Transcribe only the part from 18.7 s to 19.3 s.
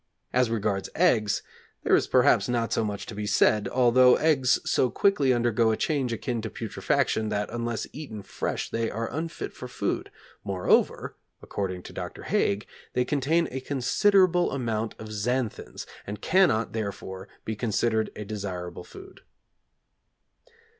food.